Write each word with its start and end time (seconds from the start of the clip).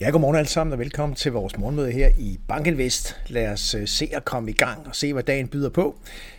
Ja, 0.00 0.10
godmorgen 0.10 0.36
alle 0.36 0.48
sammen 0.48 0.72
og 0.72 0.78
velkommen 0.78 1.16
til 1.16 1.32
vores 1.32 1.58
morgenmøde 1.58 1.92
her 1.92 2.10
i 2.18 2.38
Bankinvest. 2.48 3.16
Lad 3.26 3.48
os 3.48 3.74
øh, 3.74 3.88
se 3.88 4.08
at 4.12 4.24
komme 4.24 4.50
i 4.50 4.54
gang 4.54 4.86
og 4.86 4.96
se, 4.96 5.12
hvad 5.12 5.22
dagen 5.22 5.48
byder 5.48 5.70
på. 5.70 5.96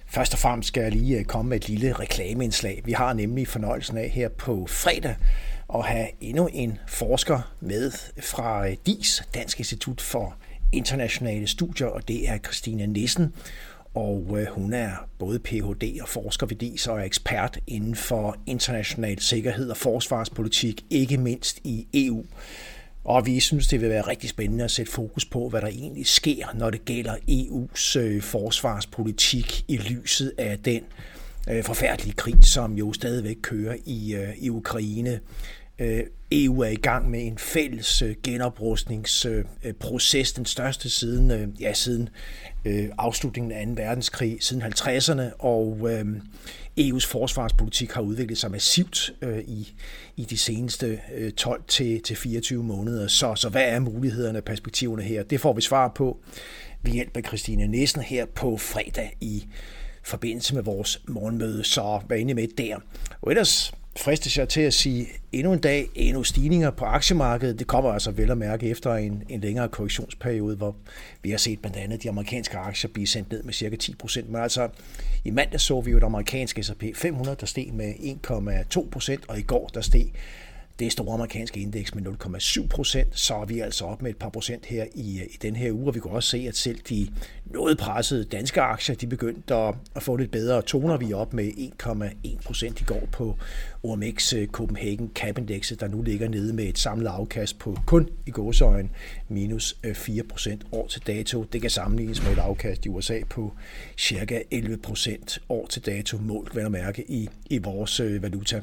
Først 0.08 0.34
og 0.34 0.40
fremmest 0.40 0.68
skal 0.68 0.84
jeg 0.84 0.92
lige 0.92 1.18
øh, 1.18 1.26
komme 1.26 1.50
med 1.50 1.58
et 1.58 1.70
lille 1.70 1.94
reklameindslag. 1.94 2.82
Vi 2.86 2.92
har 2.92 3.14
nemlig 3.14 3.48
fornøjelsen 3.48 3.98
af 3.98 4.10
her 4.10 4.30
på 4.30 4.66
fredag 4.70 5.16
at 5.76 5.86
have 5.86 6.08
endnu 6.22 6.50
en 6.54 6.78
forsker 6.88 7.54
med 7.60 7.92
fra 8.22 8.68
øh, 8.68 8.76
DIS, 8.86 9.24
Dansk 9.34 9.60
Institut 9.60 10.02
for 10.02 10.36
Internationale 10.72 11.48
Studier, 11.48 11.88
og 11.88 12.08
det 12.08 12.30
er 12.30 12.38
Christine 12.38 12.88
Nissen. 12.88 13.34
Og 13.94 14.38
hun 14.52 14.74
er 14.74 14.92
både 15.18 15.40
Ph.D. 15.40 16.02
og 16.02 16.10
forsker 16.10 16.48
ved 16.48 16.56
DIS 16.56 16.88
og 16.88 17.00
er 17.00 17.04
ekspert 17.04 17.60
inden 17.68 17.96
for 17.96 18.38
international 18.46 19.20
sikkerhed 19.20 19.70
og 19.70 19.78
forsvarspolitik, 19.78 20.86
ikke 20.90 21.18
mindst 21.18 21.60
i 21.64 21.88
EU. 21.94 22.26
Og 23.04 23.26
vi 23.26 23.40
synes, 23.40 23.68
det 23.68 23.82
vil 23.82 23.90
være 23.90 24.08
rigtig 24.08 24.30
spændende 24.30 24.64
at 24.64 24.72
sætte 24.72 24.92
fokus 24.92 25.26
på, 25.26 25.50
hvad 25.50 25.62
der 25.62 25.68
egentlig 25.68 26.08
sker, 26.08 26.48
når 26.54 26.70
det 26.70 26.86
gælder 26.86 27.16
EU's 27.16 28.00
øh, 28.00 28.22
forsvarspolitik 28.22 29.66
i 29.68 29.78
lyset 29.78 30.34
af 30.38 30.60
den 30.60 30.82
øh, 31.50 31.64
forfærdelige 31.64 32.14
krig, 32.14 32.36
som 32.42 32.74
jo 32.74 32.94
stadigvæk 32.94 33.38
kører 33.42 33.76
i, 33.86 34.14
øh, 34.14 34.30
i 34.38 34.50
Ukraine. 34.50 35.20
Øh, 35.80 36.04
EU 36.32 36.62
er 36.62 36.70
i 36.70 36.76
gang 36.76 37.10
med 37.10 37.28
en 37.28 37.38
fælles 37.38 38.02
øh, 38.02 38.16
genoprustningsproces, 38.24 40.32
øh, 40.32 40.36
den 40.36 40.46
største 40.46 40.90
siden, 40.90 41.56
ja, 41.60 41.74
siden 41.74 42.10
afslutningen 42.98 43.52
af 43.52 43.68
2. 43.68 43.74
verdenskrig, 43.82 44.38
siden 44.40 44.64
50'erne, 44.64 45.24
og 45.40 45.90
EU's 46.80 47.08
forsvarspolitik 47.08 47.92
har 47.92 48.02
udviklet 48.02 48.38
sig 48.38 48.52
massivt 48.52 49.14
i, 49.48 49.74
i 50.18 50.24
de 50.24 50.38
seneste 50.38 51.00
12 51.38 51.64
til, 51.68 52.02
til 52.02 52.16
24 52.16 52.64
måneder. 52.64 53.08
Så, 53.08 53.36
så 53.36 53.50
hvad 53.50 53.64
er 53.64 53.80
mulighederne 53.80 54.38
og 54.38 54.44
perspektiverne 54.44 55.04
her? 55.04 55.24
Det 55.24 55.42
får 55.42 55.54
vi 55.54 55.62
svar 55.62 55.88
på 55.88 56.18
ved 56.82 56.92
hjælp 56.92 57.18
af 57.18 57.24
Christine 57.24 57.68
Nissen 57.68 58.02
her 58.02 58.26
på 58.26 58.58
fredag 58.58 59.18
i 59.22 59.46
forbindelse 60.04 60.56
med 60.56 60.64
vores 60.64 61.02
morgenmøde. 61.08 61.64
Så 61.64 62.02
vær 62.10 62.16
inde 62.16 62.34
med 62.34 62.48
der. 62.58 62.78
Og 63.22 63.32
ellers 63.32 63.74
fristes 63.98 64.38
jeg 64.38 64.50
til 64.50 64.62
at 64.62 64.74
sige, 64.74 65.08
endnu 65.32 65.54
en 65.54 65.60
dag, 65.60 65.90
endnu 65.96 66.24
stigninger 66.24 66.72
på 66.72 66.86
aktiemarkedet. 66.86 67.60
Det 67.60 67.68
kommer 67.68 67.92
altså 67.92 68.12
vel 68.12 68.32
at 68.32 68.38
mærke 68.38 68.70
efter 68.70 68.96
en, 68.96 69.24
en 69.30 69.42
længere 69.42 69.70
korrektionsperiode, 69.70 70.56
hvor 70.56 70.76
vi 71.22 71.30
har 71.30 71.38
set 71.38 71.60
blandt 71.60 71.78
andet 71.78 72.04
de 72.04 72.10
amerikanske 72.10 72.58
aktier 72.58 72.92
blive 72.92 73.08
sendt 73.08 73.32
ned 73.32 73.44
med 73.44 73.54
cirka 73.54 73.76
10 73.76 73.96
procent. 73.96 74.30
Men 74.30 74.42
altså, 74.42 74.70
i 75.26 75.32
mandag 75.32 75.60
så 75.60 75.82
vi 75.82 75.92
jo 75.92 75.98
et 75.98 76.04
amerikansk 76.04 76.60
S&P 76.64 76.84
500, 76.96 77.38
der 77.40 77.46
steg 77.46 77.74
med 77.74 77.94
1,2 78.78 78.90
procent, 78.90 79.24
og 79.28 79.40
i 79.40 79.42
går 79.42 79.68
der 79.74 79.82
steg 79.82 80.12
det 80.80 80.92
store 80.92 81.14
amerikanske 81.14 81.60
indeks 81.60 81.96
med 81.96 82.08
0,7 82.08 82.68
procent, 82.68 83.20
så 83.20 83.36
er 83.36 83.46
vi 83.46 83.60
altså 83.60 83.86
op 83.86 84.02
med 84.02 84.10
et 84.10 84.18
par 84.18 84.30
procent 84.30 84.66
her 84.66 84.86
i, 84.96 85.22
i 85.24 85.38
den 85.42 85.56
her 85.56 85.72
uge, 85.72 85.88
og 85.88 85.96
vi 85.96 86.00
kan 86.00 86.12
også 86.12 86.30
se, 86.30 86.46
at 86.48 86.58
selv 86.58 86.80
de 86.90 87.08
noget 87.46 87.78
pressede 87.78 88.24
danske 88.24 88.62
aktier, 88.62 88.96
de 88.96 89.08
begyndte 89.08 89.56
at, 89.56 89.76
at 89.96 90.04
få 90.04 90.16
lidt 90.16 90.32
bedre 90.32 90.62
toner. 90.62 90.98
Vi 90.98 91.12
er 91.12 91.16
op 91.16 91.34
med 91.34 91.52
1,1 91.84 92.42
procent 92.46 92.82
i 92.82 92.84
går 92.84 93.08
på 93.12 93.36
OMX 93.84 94.34
øh, 94.34 94.48
Copenhagen 94.48 95.12
Cap 95.16 95.38
Index, 95.38 95.72
der 95.80 95.88
nu 95.88 96.02
ligger 96.02 96.30
nede 96.30 96.54
med 96.54 96.66
et 96.66 96.80
samlet 96.80 97.08
afkast 97.08 97.60
på 97.60 97.78
kun 97.86 98.10
i 98.26 98.32
gåsøjen 98.32 98.90
minus 99.28 99.78
øh, 99.84 99.96
4 99.96 100.24
procent 100.24 100.66
år 100.72 100.88
til 100.88 101.02
dato. 101.08 101.44
Det 101.44 101.62
kan 101.62 101.70
sammenlignes 101.70 102.24
med 102.24 102.32
et 102.32 102.40
afkast 102.40 102.86
i 102.86 102.90
USA 102.90 103.20
på 103.30 103.54
cirka 103.98 104.42
11 104.52 104.78
procent 104.78 105.40
år 105.50 105.68
til 105.68 105.86
dato, 105.86 106.18
målt 106.18 106.56
vel 106.56 106.66
at 106.66 106.72
mærke 106.72 107.12
i, 107.12 107.30
i 107.50 107.58
vores 107.58 108.00
øh, 108.00 108.24
valuta. 108.24 108.62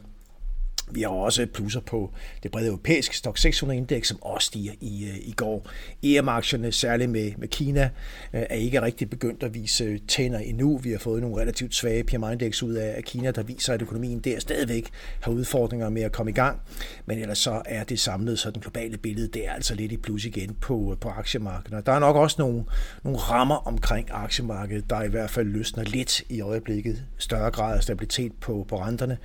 Vi 0.90 1.02
har 1.02 1.08
også 1.08 1.46
plusser 1.54 1.80
på 1.80 2.12
det 2.42 2.50
brede 2.50 2.66
europæiske 2.66 3.16
Stock 3.16 3.38
600 3.38 3.78
indeks, 3.78 4.08
som 4.08 4.22
også 4.22 4.46
stiger 4.46 4.72
i, 4.80 5.04
øh, 5.04 5.16
i 5.16 5.32
går. 5.36 5.70
EM-aktierne, 6.02 6.72
særligt 6.72 7.10
med, 7.10 7.32
med 7.38 7.48
Kina, 7.48 7.90
øh, 8.32 8.42
er 8.50 8.54
ikke 8.54 8.82
rigtig 8.82 9.10
begyndt 9.10 9.42
at 9.42 9.54
vise 9.54 9.84
øh, 9.84 9.98
tænder 10.08 10.38
endnu. 10.38 10.78
Vi 10.78 10.90
har 10.90 10.98
fået 10.98 11.22
nogle 11.22 11.40
relativt 11.40 11.74
svage 11.74 12.04
PMI-indeks 12.04 12.62
ud 12.62 12.74
af 12.74 13.04
Kina, 13.04 13.30
der 13.30 13.42
viser, 13.42 13.74
at 13.74 13.82
økonomien 13.82 14.20
der 14.20 14.40
stadigvæk 14.40 14.90
har 15.20 15.32
udfordringer 15.32 15.88
med 15.88 16.02
at 16.02 16.12
komme 16.12 16.30
i 16.30 16.34
gang. 16.34 16.60
Men 17.06 17.18
ellers 17.18 17.38
så 17.38 17.62
er 17.64 17.84
det 17.84 18.00
samlet, 18.00 18.38
så 18.38 18.50
den 18.50 18.60
globale 18.60 18.96
billede, 18.96 19.28
det 19.28 19.48
er 19.48 19.52
altså 19.52 19.74
lidt 19.74 19.92
i 19.92 19.96
plus 19.96 20.24
igen 20.24 20.54
på, 20.60 20.96
på 21.00 21.08
aktiemarkedet. 21.08 21.86
Der 21.86 21.92
er 21.92 21.98
nok 21.98 22.16
også 22.16 22.36
nogle, 22.38 22.64
nogle 23.04 23.18
rammer 23.18 23.66
omkring 23.66 24.08
aktiemarkedet, 24.10 24.90
der 24.90 25.02
i 25.02 25.08
hvert 25.08 25.30
fald 25.30 25.46
løsner 25.46 25.84
lidt 25.84 26.22
i 26.28 26.40
øjeblikket. 26.40 27.04
Større 27.18 27.50
grad 27.50 27.76
af 27.76 27.82
stabilitet 27.82 28.32
på, 28.40 28.66
på 28.68 28.80
renterne 28.80 29.18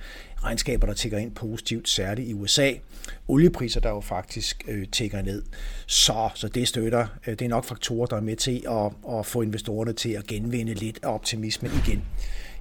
regnskaber, 0.44 0.86
der 0.86 0.94
tigger 0.94 1.18
ind 1.18 1.30
positivt, 1.34 1.88
særligt 1.88 2.28
i 2.28 2.34
USA. 2.34 2.72
Oliepriser, 3.28 3.80
der 3.80 3.88
jo 3.88 4.00
faktisk 4.00 4.64
øh, 4.68 4.86
tigger 4.92 5.22
ned. 5.22 5.42
Så, 5.86 6.28
så 6.34 6.48
det 6.48 6.68
støtter. 6.68 7.06
Øh, 7.26 7.38
det 7.38 7.42
er 7.42 7.48
nok 7.48 7.64
faktorer, 7.64 8.06
der 8.06 8.16
er 8.16 8.20
med 8.20 8.36
til 8.36 8.64
at, 8.70 9.16
at 9.18 9.26
få 9.26 9.42
investorerne 9.42 9.92
til 9.92 10.10
at 10.10 10.26
genvinde 10.26 10.74
lidt 10.74 10.98
af 11.02 11.14
optimismen 11.14 11.72
igen. 11.86 12.04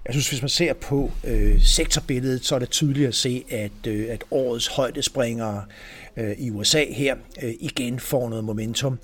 Jeg 0.05 0.13
synes, 0.13 0.29
hvis 0.29 0.41
man 0.41 0.49
ser 0.49 0.73
på 0.73 1.11
øh, 1.23 1.61
sektorbilledet, 1.61 2.45
så 2.45 2.55
er 2.55 2.59
det 2.59 2.69
tydeligt 2.69 3.07
at 3.07 3.15
se, 3.15 3.43
at, 3.49 3.87
øh, 3.87 4.07
at 4.09 4.23
årets 4.31 4.67
højdespringere 4.67 5.63
øh, 6.17 6.31
i 6.37 6.51
USA 6.51 6.85
her 6.89 7.15
øh, 7.43 7.53
igen 7.59 7.99
får 7.99 8.29
noget 8.29 8.43
momentum. 8.43 8.99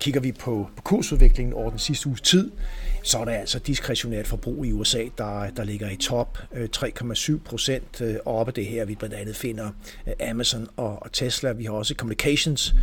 Kigger 0.00 0.20
vi 0.20 0.32
på, 0.32 0.68
på 0.76 0.82
kursudviklingen 0.82 1.54
over 1.54 1.70
den 1.70 1.78
sidste 1.78 2.06
uges 2.06 2.20
tid, 2.20 2.50
så 3.02 3.18
er 3.18 3.24
der 3.24 3.32
altså 3.32 3.58
diskretionært 3.58 4.26
forbrug 4.26 4.66
i 4.66 4.72
USA, 4.72 5.04
der, 5.18 5.50
der 5.50 5.64
ligger 5.64 5.90
i 5.90 5.96
top 5.96 6.38
øh, 6.52 6.68
3,7 6.76 7.38
procent 7.44 8.00
øh, 8.00 8.16
oppe 8.24 8.52
det 8.52 8.66
her. 8.66 8.84
Vi 8.84 8.94
blandt 8.94 9.14
andet 9.14 9.36
finder 9.36 9.70
øh, 10.06 10.30
Amazon 10.30 10.68
og, 10.76 11.02
og 11.02 11.12
Tesla. 11.12 11.52
Vi 11.52 11.64
har 11.64 11.72
også 11.72 11.94
Communications 11.94 12.74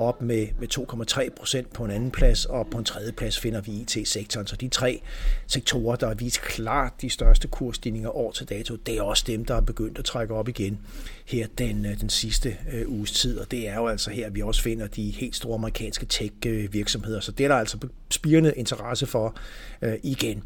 op 0.00 0.22
med, 0.22 0.46
med 0.58 0.68
2,3 0.78 1.28
procent 1.36 1.72
på 1.72 1.84
en 1.84 1.90
anden 1.90 2.10
plads, 2.10 2.44
og 2.44 2.66
på 2.70 2.78
en 2.78 2.84
tredje 2.84 3.12
plads 3.12 3.38
finder 3.38 3.60
vi 3.60 3.72
IT-sektoren. 3.72 4.46
Så 4.46 4.56
de 4.56 4.68
tre 4.68 5.02
sektorer, 5.46 5.96
der 5.96 6.06
har 6.06 6.14
vist 6.14 6.40
klart 6.40 6.92
de 7.00 7.10
største 7.10 7.48
kursstigninger 7.48 8.16
år 8.16 8.32
til 8.32 8.48
dato, 8.48 8.76
det 8.76 8.98
er 8.98 9.02
også 9.02 9.24
dem, 9.26 9.44
der 9.44 9.54
er 9.54 9.60
begyndt 9.60 9.98
at 9.98 10.04
trække 10.04 10.34
op 10.34 10.48
igen 10.48 10.78
her 11.26 11.46
den, 11.58 11.86
øh, 11.86 12.00
den 12.00 12.10
sidste 12.10 12.56
øh, 12.72 12.88
uges 12.88 13.12
tid. 13.12 13.38
Og 13.38 13.50
det 13.50 13.68
er 13.68 13.74
jo 13.74 13.86
altså 13.86 14.10
her, 14.10 14.30
vi 14.30 14.42
også 14.42 14.62
finder 14.62 14.86
de 14.86 15.10
helt 15.10 15.36
store 15.36 15.54
amerikanske 15.54 16.06
tech-virksomheder. 16.06 17.16
Øh, 17.16 17.22
Så 17.22 17.32
det 17.32 17.44
er 17.44 17.48
der 17.48 17.56
altså 17.56 17.78
spirende 18.10 18.52
interesse 18.56 19.06
for 19.06 19.36
øh, 19.82 19.94
igen. 20.02 20.44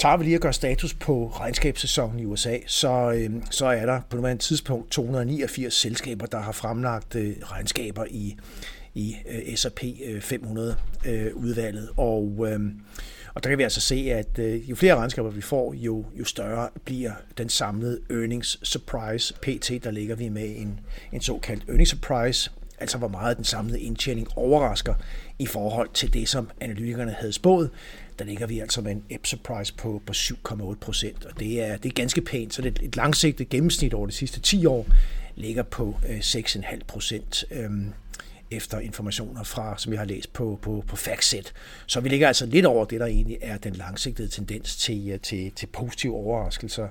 Tager 0.00 0.16
vi 0.16 0.24
lige 0.24 0.34
at 0.34 0.40
gøre 0.40 0.52
status 0.52 0.94
på 0.94 1.32
regnskabssæsonen 1.34 2.18
i 2.18 2.24
USA, 2.24 2.58
så, 2.66 3.12
øh, 3.16 3.30
så 3.50 3.66
er 3.66 3.86
der 3.86 4.00
på 4.10 4.16
nuværende 4.16 4.42
tidspunkt 4.42 4.90
289 4.90 5.74
selskaber, 5.74 6.26
der 6.26 6.40
har 6.40 6.52
fremlagt 6.52 7.14
øh, 7.14 7.36
regnskaber 7.42 8.04
i, 8.10 8.36
i 8.94 9.16
øh, 9.30 9.56
S&P 9.56 9.84
500 10.20 10.76
øh, 11.06 11.26
øh, 11.26 11.36
udvalget. 11.36 11.88
Og, 11.96 12.46
øh, 12.48 12.60
og 13.34 13.44
der 13.44 13.50
kan 13.50 13.58
vi 13.58 13.62
altså 13.62 13.80
se, 13.80 13.94
at 14.12 14.38
øh, 14.38 14.70
jo 14.70 14.76
flere 14.76 14.96
regnskaber 14.96 15.30
vi 15.30 15.40
får, 15.40 15.74
jo, 15.74 16.04
jo 16.14 16.24
større 16.24 16.68
bliver 16.84 17.12
den 17.38 17.48
samlede 17.48 18.00
earnings 18.10 18.68
surprise. 18.68 19.34
PT, 19.34 19.84
der 19.84 19.90
ligger 19.90 20.14
vi 20.14 20.28
med 20.28 20.56
en, 20.56 20.80
en 21.12 21.20
såkaldt 21.20 21.64
earnings 21.68 21.90
surprise, 21.90 22.50
altså 22.78 22.98
hvor 22.98 23.08
meget 23.08 23.36
den 23.36 23.44
samlede 23.44 23.80
indtjening 23.80 24.28
overrasker 24.36 24.94
i 25.38 25.46
forhold 25.46 25.88
til 25.94 26.14
det, 26.14 26.28
som 26.28 26.50
analytikerne 26.60 27.12
havde 27.12 27.32
spået 27.32 27.70
der 28.20 28.26
ligger 28.26 28.46
vi 28.46 28.58
altså 28.58 28.80
med 28.80 28.92
en 28.92 29.04
EPSA 29.10 29.36
price 29.44 29.74
på, 29.74 30.02
på 30.06 30.12
7,8 30.12 30.74
procent, 30.74 31.24
og 31.24 31.40
det 31.40 31.62
er, 31.62 31.76
det 31.76 31.88
er 31.88 31.92
ganske 31.92 32.20
pænt. 32.20 32.54
Så 32.54 32.62
det 32.62 32.78
er 32.78 32.86
et 32.86 32.96
langsigtet 32.96 33.48
gennemsnit 33.48 33.94
over 33.94 34.06
de 34.06 34.12
sidste 34.12 34.40
10 34.40 34.66
år 34.66 34.86
ligger 35.34 35.62
på 35.62 35.96
øh, 36.08 36.18
6,5 36.18 36.78
procent. 36.86 37.44
Øhm, 37.50 37.92
efter 38.50 38.78
informationer 38.78 39.42
fra, 39.42 39.78
som 39.78 39.92
jeg 39.92 40.00
har 40.00 40.06
læst 40.06 40.32
på, 40.32 40.58
på, 40.62 40.84
på 40.86 40.96
FactSet. 40.96 41.52
Så 41.86 42.00
vi 42.00 42.08
ligger 42.08 42.26
altså 42.26 42.46
lidt 42.46 42.66
over 42.66 42.84
det, 42.84 43.00
der 43.00 43.06
egentlig 43.06 43.38
er 43.40 43.58
den 43.58 43.72
langsigtede 43.72 44.28
tendens 44.28 44.76
til, 44.76 45.10
øh, 45.10 45.20
til, 45.20 45.52
til 45.56 45.66
positive 45.66 46.14
overraskelser. 46.14 46.88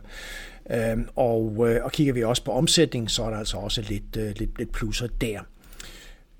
Øhm, 0.71 1.07
og, 1.15 1.69
øh, 1.69 1.83
og 1.83 1.91
kigger 1.91 2.13
vi 2.13 2.23
også 2.23 2.43
på 2.43 2.51
omsætning, 2.51 3.11
så 3.11 3.23
er 3.23 3.29
der 3.29 3.37
altså 3.37 3.57
også 3.57 3.81
lidt, 3.81 4.15
lidt, 4.15 4.57
lidt 4.57 4.71
plusser 4.71 5.07
der. 5.21 5.39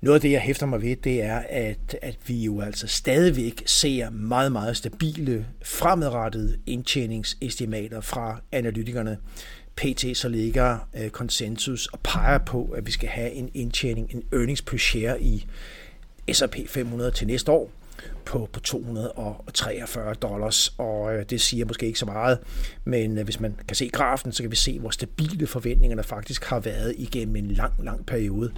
Noget 0.00 0.14
af 0.14 0.20
det, 0.20 0.30
jeg 0.30 0.40
hæfter 0.40 0.66
mig 0.66 0.82
ved, 0.82 0.96
det 0.96 1.22
er, 1.22 1.42
at, 1.48 1.96
at 2.02 2.16
vi 2.26 2.44
jo 2.44 2.60
altså 2.60 2.86
stadigvæk 2.86 3.62
ser 3.66 4.10
meget, 4.10 4.52
meget 4.52 4.76
stabile, 4.76 5.46
fremadrettede 5.62 6.56
indtjeningsestimater 6.66 8.00
fra 8.00 8.40
analytikerne. 8.52 9.18
PT 9.76 10.16
så 10.16 10.28
ligger 10.28 10.88
øh, 10.96 11.10
konsensus 11.10 11.86
og 11.86 12.00
peger 12.00 12.38
på, 12.38 12.64
at 12.64 12.86
vi 12.86 12.90
skal 12.90 13.08
have 13.08 13.32
en 13.32 13.50
indtjening, 13.54 14.14
en 14.14 14.22
earnings 14.32 14.62
per 14.62 14.76
share 14.76 15.22
i 15.22 15.46
S&P 16.32 16.56
500 16.68 17.10
til 17.10 17.26
næste 17.26 17.52
år 17.52 17.70
på, 18.30 18.48
på 18.52 18.60
243 18.60 20.14
dollars, 20.14 20.74
og 20.78 21.14
øh, 21.14 21.24
det 21.30 21.40
siger 21.40 21.64
måske 21.64 21.86
ikke 21.86 21.98
så 21.98 22.06
meget, 22.06 22.38
men 22.84 23.18
øh, 23.18 23.24
hvis 23.24 23.40
man 23.40 23.56
kan 23.68 23.76
se 23.76 23.88
grafen, 23.88 24.32
så 24.32 24.42
kan 24.42 24.50
vi 24.50 24.56
se, 24.56 24.78
hvor 24.78 24.90
stabile 24.90 25.46
forventningerne 25.46 26.02
faktisk 26.02 26.44
har 26.44 26.60
været 26.60 26.94
igennem 26.98 27.36
en 27.36 27.50
lang, 27.50 27.72
lang 27.84 28.06
periode. 28.06 28.52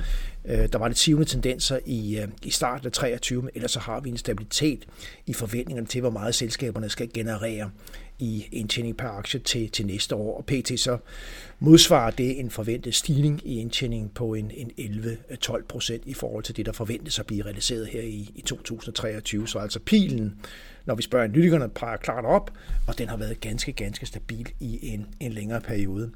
Øh, 0.44 0.68
der 0.72 0.78
var 0.78 0.88
lidt 0.88 0.98
sivende 0.98 1.24
tendenser 1.24 1.78
i, 1.86 2.18
øh, 2.18 2.28
i 2.42 2.50
starten 2.50 2.86
af 2.86 2.92
23, 2.92 3.42
men 3.42 3.50
ellers 3.54 3.70
så 3.70 3.80
har 3.80 4.00
vi 4.00 4.10
en 4.10 4.16
stabilitet 4.16 4.86
i 5.26 5.32
forventningerne 5.32 5.86
til, 5.86 6.00
hvor 6.00 6.10
meget 6.10 6.34
selskaberne 6.34 6.88
skal 6.88 7.10
generere 7.14 7.70
i 8.22 8.48
indtjening 8.52 8.96
per 8.96 9.08
aktie 9.08 9.40
til, 9.40 9.70
til 9.70 9.86
næste 9.86 10.14
år. 10.14 10.36
Og 10.36 10.44
pt. 10.44 10.80
så 10.80 10.98
modsvarer 11.58 12.10
det 12.10 12.40
en 12.40 12.50
forventet 12.50 12.94
stigning 12.94 13.40
i 13.44 13.60
indtjeningen 13.60 14.08
på 14.08 14.34
en, 14.34 14.50
en 14.76 15.06
11-12 15.32 15.66
procent 15.66 16.02
i 16.06 16.14
forhold 16.14 16.44
til 16.44 16.56
det, 16.56 16.66
der 16.66 16.72
forventes 16.72 17.18
at 17.18 17.26
blive 17.26 17.44
realiseret 17.44 17.86
her 17.86 18.00
i, 18.00 18.30
i 18.34 18.40
2023. 18.46 19.48
Så 19.48 19.58
altså 19.58 19.78
pilen, 19.78 20.34
når 20.84 20.94
vi 20.94 21.02
spørger 21.02 21.24
analytikerne, 21.24 21.68
peger 21.68 21.96
klart 21.96 22.24
op, 22.24 22.50
og 22.88 22.98
den 22.98 23.08
har 23.08 23.16
været 23.16 23.40
ganske, 23.40 23.72
ganske 23.72 24.06
stabil 24.06 24.48
i 24.60 24.78
en, 24.92 25.06
en 25.20 25.32
længere 25.32 25.60
periode. 25.60 26.10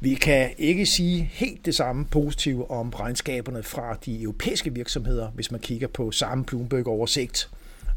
Vi 0.00 0.14
kan 0.14 0.50
ikke 0.58 0.86
sige 0.86 1.30
helt 1.32 1.66
det 1.66 1.74
samme 1.74 2.04
positive 2.04 2.70
om 2.70 2.90
regnskaberne 2.90 3.62
fra 3.62 3.98
de 4.04 4.22
europæiske 4.22 4.74
virksomheder, 4.74 5.30
hvis 5.30 5.50
man 5.50 5.60
kigger 5.60 5.88
på 5.88 6.10
samme 6.10 6.44
Bloomberg-oversigt 6.44 7.50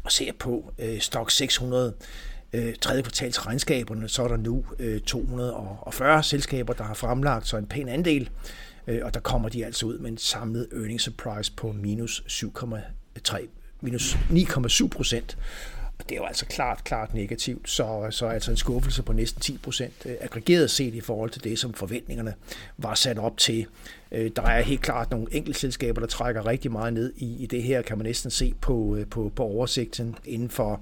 og 0.04 0.12
ser 0.12 0.32
på 0.38 0.72
øh, 0.78 1.00
Stock 1.00 1.30
600 1.30 1.94
øh, 2.52 2.74
tredje 2.80 3.02
kvartals 3.02 3.46
regnskaberne, 3.46 4.08
så 4.08 4.22
er 4.24 4.28
der 4.28 4.36
nu 4.36 4.64
øh, 4.78 5.00
240 5.00 6.22
selskaber, 6.22 6.72
der 6.72 6.84
har 6.84 6.94
fremlagt 6.94 7.48
så 7.48 7.56
en 7.56 7.66
pæn 7.66 7.88
andel, 7.88 8.30
øh, 8.86 9.00
og 9.02 9.14
der 9.14 9.20
kommer 9.20 9.48
de 9.48 9.64
altså 9.64 9.86
ud 9.86 9.98
med 9.98 10.10
en 10.10 10.18
samlet 10.18 10.68
earnings 10.72 11.04
surprise 11.04 11.52
på 11.56 11.72
minus 11.72 12.24
7,3 12.28 13.46
minus 13.80 14.14
9,7 14.14 14.88
procent. 14.88 15.38
Og 15.98 16.08
det 16.08 16.14
er 16.14 16.20
jo 16.20 16.24
altså 16.24 16.46
klart, 16.46 16.84
klart 16.84 17.14
negativt, 17.14 17.70
så, 17.70 18.06
så 18.10 18.26
altså 18.26 18.50
en 18.50 18.56
skuffelse 18.56 19.02
på 19.02 19.12
næsten 19.12 19.40
10 19.40 19.58
procent 19.58 19.92
øh, 20.06 20.14
aggregeret 20.20 20.70
set 20.70 20.94
i 20.94 21.00
forhold 21.00 21.30
til 21.30 21.44
det, 21.44 21.58
som 21.58 21.74
forventningerne 21.74 22.34
var 22.78 22.94
sat 22.94 23.18
op 23.18 23.36
til. 23.36 23.66
Øh, 24.12 24.30
der 24.36 24.42
er 24.42 24.62
helt 24.62 24.80
klart 24.80 25.10
nogle 25.10 25.26
enkeltselskaber, 25.30 26.00
der 26.00 26.08
trækker 26.08 26.46
rigtig 26.46 26.72
meget 26.72 26.92
ned 26.92 27.12
i, 27.16 27.42
i 27.42 27.46
det 27.46 27.62
her, 27.62 27.82
kan 27.82 27.98
man 27.98 28.06
næsten 28.06 28.30
se 28.30 28.54
på, 28.60 28.96
øh, 28.96 29.06
på, 29.06 29.32
på 29.36 29.42
oversigten 29.42 30.16
inden 30.24 30.50
for 30.50 30.80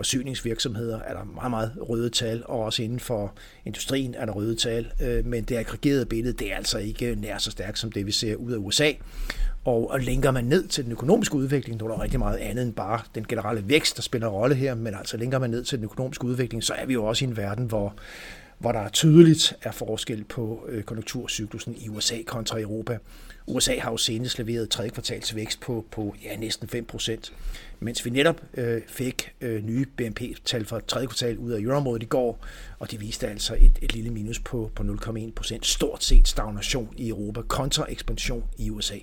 forsyningsvirksomheder 0.00 1.00
er 1.00 1.14
der 1.14 1.24
meget, 1.24 1.50
meget 1.50 1.72
røde 1.80 2.10
tal, 2.10 2.42
og 2.44 2.60
også 2.60 2.82
inden 2.82 3.00
for 3.00 3.34
industrien 3.64 4.14
er 4.14 4.26
der 4.26 4.32
røde 4.32 4.56
tal, 4.56 4.92
øh, 5.02 5.26
men 5.26 5.44
det 5.44 5.56
aggregerede 5.56 6.06
billede, 6.06 6.32
det 6.32 6.52
er 6.52 6.56
altså 6.56 6.78
ikke 6.78 7.14
nær 7.14 7.38
så 7.38 7.50
stærkt 7.50 7.78
som 7.78 7.92
det, 7.92 8.06
vi 8.06 8.12
ser 8.12 8.36
ud 8.36 8.52
af 8.52 8.56
USA. 8.56 8.92
Og, 9.64 9.90
og 9.90 10.00
linker 10.00 10.30
man 10.30 10.44
ned 10.44 10.68
til 10.68 10.84
den 10.84 10.92
økonomiske 10.92 11.34
udvikling, 11.34 11.78
nu 11.78 11.84
er 11.84 11.90
der 11.90 12.02
rigtig 12.02 12.18
meget 12.18 12.38
andet 12.38 12.64
end 12.64 12.74
bare 12.74 13.00
den 13.14 13.24
generelle 13.28 13.68
vækst, 13.68 13.96
der 13.96 14.02
spiller 14.02 14.28
rolle 14.28 14.54
her, 14.54 14.74
men 14.74 14.94
altså 14.94 15.16
linker 15.16 15.38
man 15.38 15.50
ned 15.50 15.64
til 15.64 15.78
den 15.78 15.84
økonomiske 15.84 16.24
udvikling, 16.24 16.64
så 16.64 16.74
er 16.74 16.86
vi 16.86 16.92
jo 16.92 17.04
også 17.04 17.24
i 17.24 17.28
en 17.28 17.36
verden, 17.36 17.66
hvor, 17.66 17.94
hvor 18.58 18.72
der 18.72 18.88
tydeligt 18.88 19.54
er 19.62 19.72
forskel 19.72 20.24
på 20.24 20.66
øh, 20.68 20.82
konjunkturcyklusen 20.82 21.74
i 21.78 21.88
USA 21.88 22.16
kontra 22.26 22.60
Europa. 22.60 22.98
USA 23.46 23.78
har 23.78 23.90
jo 23.90 23.96
senest 23.96 24.38
leveret 24.38 24.70
tredje 24.70 24.90
kvartals 24.90 25.34
vækst 25.34 25.60
på, 25.60 25.86
på 25.90 26.14
ja, 26.24 26.36
næsten 26.36 26.68
5 26.68 26.84
procent, 26.84 27.32
mens 27.80 28.04
vi 28.04 28.10
netop 28.10 28.42
øh, 28.54 28.82
fik 28.88 29.32
øh, 29.40 29.64
nye 29.64 29.86
BNP-tal 29.96 30.64
for 30.64 30.80
tredje 30.80 31.06
kvartal 31.06 31.38
ud 31.38 31.52
af 31.52 31.60
euroområdet 31.60 32.02
i 32.02 32.06
går, 32.06 32.44
og 32.78 32.90
det 32.90 33.00
viste 33.00 33.28
altså 33.28 33.56
et, 33.60 33.78
et 33.82 33.94
lille 33.94 34.10
minus 34.10 34.38
på, 34.38 34.70
på 34.74 34.82
0,1 34.82 35.32
procent. 35.32 35.66
Stort 35.66 36.04
set 36.04 36.28
stagnation 36.28 36.94
i 36.96 37.08
Europa 37.08 37.42
kontra 37.42 37.86
ekspansion 37.88 38.44
i 38.58 38.70
USA. 38.70 38.96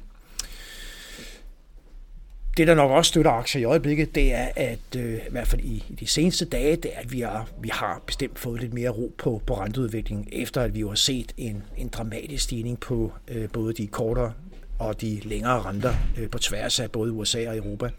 Det, 2.57 2.67
der 2.67 2.75
nok 2.75 2.91
også 2.91 3.09
støtter 3.09 3.31
aktier 3.31 3.61
i 3.61 3.63
øjeblikket, 3.63 4.15
det 4.15 4.33
er, 4.33 4.47
at 4.55 4.79
øh, 4.97 5.13
i 5.13 5.31
hvert 5.31 5.47
fald 5.47 5.61
i, 5.61 5.83
i 5.89 5.95
de 5.99 6.07
seneste 6.07 6.45
dage, 6.45 6.75
det 6.75 6.91
er, 6.95 6.99
at 6.99 7.11
vi, 7.11 7.21
er, 7.21 7.49
vi 7.61 7.69
har 7.69 8.01
bestemt 8.05 8.39
fået 8.39 8.61
lidt 8.61 8.73
mere 8.73 8.89
ro 8.89 9.13
på, 9.17 9.41
på 9.45 9.59
renteudviklingen, 9.59 10.27
efter 10.31 10.61
at 10.61 10.73
vi 10.73 10.79
jo 10.79 10.89
har 10.89 10.95
set 10.95 11.33
en, 11.37 11.63
en 11.77 11.87
dramatisk 11.87 12.43
stigning 12.43 12.79
på 12.79 13.11
øh, 13.27 13.49
både 13.49 13.73
de 13.73 13.87
kortere 13.87 14.33
og 14.79 15.01
de 15.01 15.19
længere 15.23 15.61
renter 15.61 15.93
øh, 16.17 16.29
på 16.29 16.37
tværs 16.37 16.79
af 16.79 16.91
både 16.91 17.11
USA 17.11 17.49
og 17.49 17.57
Europa. 17.57 17.89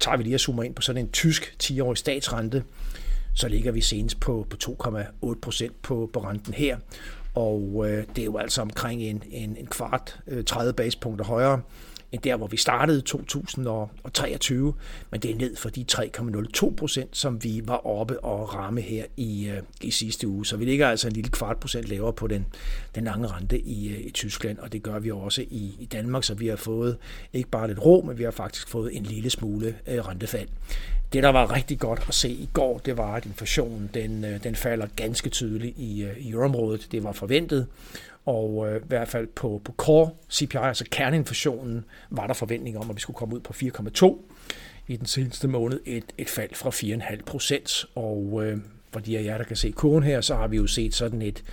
Tager 0.00 0.16
vi 0.16 0.22
lige 0.22 0.34
at 0.34 0.40
zoome 0.40 0.66
ind 0.66 0.74
på 0.74 0.82
sådan 0.82 1.02
en 1.02 1.10
tysk 1.12 1.56
10-årig 1.62 1.98
statsrente, 1.98 2.64
så 3.34 3.48
ligger 3.48 3.72
vi 3.72 3.80
senest 3.80 4.20
på, 4.20 4.46
på 4.50 4.56
2,8 5.24 5.40
procent 5.42 5.82
på, 5.82 6.10
på 6.12 6.20
renten 6.20 6.54
her. 6.54 6.76
Og 7.34 7.84
øh, 7.88 8.04
det 8.16 8.22
er 8.22 8.24
jo 8.24 8.36
altså 8.36 8.62
omkring 8.62 9.02
en, 9.02 9.22
en, 9.30 9.56
en 9.56 9.66
kvart, 9.66 10.20
øh, 10.26 10.44
30 10.44 10.72
basepunkter 10.72 11.24
højere 11.24 11.60
end 12.12 12.22
der, 12.22 12.36
hvor 12.36 12.46
vi 12.46 12.56
startede 12.56 13.00
2023, 13.00 14.74
men 15.10 15.20
det 15.20 15.30
er 15.30 15.34
ned 15.34 15.56
for 15.56 15.68
de 15.68 15.84
3,02 15.92 16.74
procent, 16.74 17.16
som 17.16 17.44
vi 17.44 17.62
var 17.64 17.86
oppe 17.86 18.24
og 18.24 18.54
ramme 18.54 18.80
her 18.80 19.04
i, 19.16 19.48
øh, 19.48 19.62
i 19.80 19.90
sidste 19.90 20.28
uge. 20.28 20.46
Så 20.46 20.56
vi 20.56 20.64
ligger 20.64 20.88
altså 20.88 21.08
en 21.08 21.12
lille 21.12 21.30
kvart 21.30 21.56
procent 21.56 21.84
lavere 21.84 22.12
på 22.12 22.26
den, 22.26 22.46
den 22.94 23.04
lange 23.04 23.26
rente 23.26 23.60
i, 23.60 23.88
øh, 23.88 24.00
i 24.00 24.10
Tyskland, 24.10 24.58
og 24.58 24.72
det 24.72 24.82
gør 24.82 24.98
vi 24.98 25.10
også 25.10 25.42
i, 25.42 25.76
i 25.78 25.88
Danmark, 25.92 26.24
så 26.24 26.34
vi 26.34 26.46
har 26.46 26.56
fået 26.56 26.96
ikke 27.32 27.50
bare 27.50 27.68
lidt 27.68 27.84
ro, 27.84 28.04
men 28.06 28.18
vi 28.18 28.24
har 28.24 28.30
faktisk 28.30 28.68
fået 28.68 28.96
en 28.96 29.02
lille 29.02 29.30
smule 29.30 29.74
øh, 29.86 30.08
rentefald. 30.08 30.48
Det, 31.12 31.22
der 31.22 31.28
var 31.28 31.54
rigtig 31.54 31.78
godt 31.78 32.04
at 32.08 32.14
se 32.14 32.30
i 32.30 32.48
går, 32.52 32.78
det 32.78 32.96
var, 32.96 33.14
at 33.14 33.26
inflationen 33.26 33.90
den, 33.94 34.24
øh, 34.24 34.44
den 34.44 34.54
falder 34.54 34.86
ganske 34.96 35.30
tydeligt 35.30 35.78
i, 35.78 36.08
i 36.18 36.30
euroområdet. 36.30 36.88
Det 36.92 37.04
var 37.04 37.12
forventet, 37.12 37.66
og 38.26 38.68
øh, 38.68 38.76
i 38.76 38.84
hvert 38.88 39.08
fald 39.08 39.26
på, 39.26 39.60
på 39.64 39.72
core 39.72 40.10
CPI, 40.32 40.56
altså 40.56 40.84
kerneinflationen, 40.90 41.84
var 42.10 42.26
der 42.26 42.34
forventning 42.34 42.78
om, 42.78 42.90
at 42.90 42.96
vi 42.96 43.00
skulle 43.00 43.16
komme 43.16 43.34
ud 43.34 43.40
på 43.40 43.52
4,2 43.52 44.20
i 44.88 44.96
den 44.96 45.06
seneste 45.06 45.48
måned. 45.48 45.80
Et, 45.84 46.04
et 46.18 46.28
fald 46.28 46.54
fra 46.54 46.70
4,5 46.70 47.22
procent. 47.22 47.84
Og 47.94 48.44
øh, 48.44 48.58
for 48.92 49.00
de 49.00 49.18
af 49.18 49.24
jer, 49.24 49.38
der 49.38 49.44
kan 49.44 49.56
se 49.56 49.70
kurven 49.70 50.02
her, 50.02 50.20
så 50.20 50.34
har 50.34 50.48
vi 50.48 50.56
jo 50.56 50.66
set 50.66 50.94
sådan 50.94 51.22
et, 51.22 51.44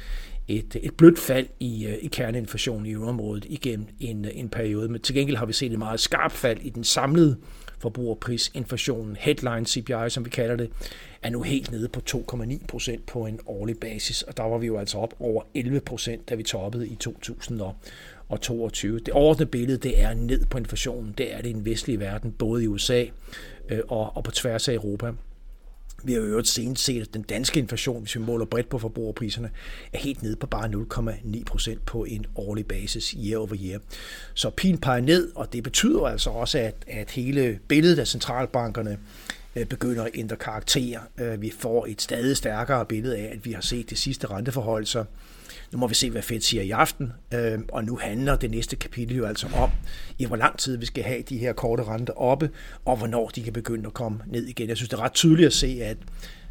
et, 0.47 0.77
et 0.81 0.93
blødt 0.93 1.19
fald 1.19 1.47
i, 1.59 1.85
øh, 1.85 1.97
i 2.01 2.07
kerneinflationen 2.07 2.85
i 2.85 2.91
euroområdet 2.91 3.45
igennem 3.45 3.87
en, 3.99 4.25
en 4.33 4.49
periode. 4.49 4.89
Men 4.89 5.01
til 5.01 5.15
gengæld 5.15 5.37
har 5.37 5.45
vi 5.45 5.53
set 5.53 5.71
et 5.71 5.79
meget 5.79 5.99
skarpt 5.99 6.33
fald 6.33 6.59
i 6.61 6.69
den 6.69 6.83
samlede 6.83 7.37
forbrugerprisinflationen, 7.83 9.17
headline 9.19 9.65
CPI, 9.65 10.09
som 10.09 10.25
vi 10.25 10.29
kalder 10.29 10.55
det, 10.55 10.69
er 11.23 11.29
nu 11.29 11.41
helt 11.41 11.71
nede 11.71 11.87
på 11.87 12.01
2,9 12.09 12.65
procent 12.67 13.05
på 13.05 13.25
en 13.25 13.39
årlig 13.45 13.79
basis, 13.79 14.21
og 14.21 14.37
der 14.37 14.43
var 14.43 14.57
vi 14.57 14.67
jo 14.67 14.77
altså 14.77 14.97
op 14.97 15.13
over 15.19 15.43
11 15.53 15.79
procent, 15.79 16.29
da 16.29 16.35
vi 16.35 16.43
toppede 16.43 16.87
i 16.87 16.95
2022. 16.95 18.99
Det 18.99 19.09
overordnede 19.09 19.49
billede, 19.49 19.77
det 19.77 20.01
er 20.01 20.13
ned 20.13 20.45
på 20.45 20.57
inflationen. 20.57 21.13
Det 21.17 21.33
er 21.33 21.41
det 21.41 21.49
i 21.49 21.53
den 21.53 21.65
vestlige 21.65 21.99
verden, 21.99 22.31
både 22.31 22.63
i 22.63 22.67
USA 22.67 23.05
øh, 23.69 23.79
og, 23.87 24.17
og 24.17 24.23
på 24.23 24.31
tværs 24.31 24.67
af 24.67 24.73
Europa. 24.73 25.11
Vi 26.03 26.13
har 26.13 26.19
jo 26.19 26.25
øvrigt 26.25 26.47
senest 26.47 26.83
set, 26.83 27.01
at 27.01 27.13
den 27.13 27.21
danske 27.21 27.59
inflation, 27.59 28.01
hvis 28.01 28.15
vi 28.15 28.21
måler 28.21 28.45
bredt 28.45 28.69
på 28.69 28.79
forbrugerpriserne, 28.79 29.49
er 29.93 29.97
helt 29.97 30.23
nede 30.23 30.35
på 30.35 30.47
bare 30.47 30.65
0,9 30.65 31.43
procent 31.43 31.85
på 31.85 32.03
en 32.03 32.25
årlig 32.35 32.65
basis 32.65 33.09
year 33.09 33.39
over 33.39 33.55
year. 33.63 33.79
Så 34.33 34.49
pin 34.49 34.77
peger 34.77 35.01
ned, 35.01 35.31
og 35.35 35.53
det 35.53 35.63
betyder 35.63 36.01
altså 36.01 36.29
også, 36.29 36.57
at, 36.57 36.75
at 36.87 37.11
hele 37.11 37.59
billedet 37.67 37.99
af 37.99 38.07
centralbankerne 38.07 38.97
Øh, 39.55 39.65
begynder 39.65 40.03
at 40.03 40.11
ændre 40.13 40.35
karakter. 40.35 40.99
Øh, 41.17 41.41
vi 41.41 41.53
får 41.59 41.85
et 41.89 42.01
stadig 42.01 42.37
stærkere 42.37 42.85
billede 42.85 43.17
af, 43.17 43.31
at 43.33 43.45
vi 43.45 43.51
har 43.51 43.61
set 43.61 43.89
de 43.89 43.95
sidste 43.95 44.27
renteforholdelser 44.27 45.05
nu 45.73 45.79
må 45.79 45.87
vi 45.87 45.95
se, 45.95 46.09
hvad 46.09 46.21
Fed 46.21 46.41
siger 46.41 46.63
i 46.63 46.71
aften, 46.71 47.13
øh, 47.33 47.59
og 47.69 47.83
nu 47.83 47.97
handler 47.97 48.35
det 48.35 48.51
næste 48.51 48.75
kapitel 48.75 49.17
jo 49.17 49.25
altså 49.25 49.47
om, 49.55 49.69
i 50.17 50.25
hvor 50.25 50.35
lang 50.35 50.57
tid 50.57 50.77
vi 50.77 50.85
skal 50.85 51.03
have 51.03 51.21
de 51.21 51.37
her 51.37 51.53
korte 51.53 51.83
renter 51.83 52.13
oppe, 52.13 52.49
og 52.85 52.97
hvornår 52.97 53.29
de 53.29 53.43
kan 53.43 53.53
begynde 53.53 53.87
at 53.87 53.93
komme 53.93 54.19
ned 54.27 54.45
igen. 54.45 54.69
Jeg 54.69 54.77
synes, 54.77 54.89
det 54.89 54.97
er 54.97 55.01
ret 55.01 55.13
tydeligt 55.13 55.47
at 55.47 55.53
se, 55.53 55.79
at 55.83 55.97